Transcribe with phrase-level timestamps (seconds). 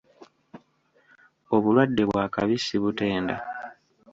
[1.55, 3.35] Obulwadde bwa kabi sibutenda.